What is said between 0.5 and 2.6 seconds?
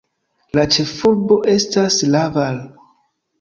La ĉefurbo estas Laval.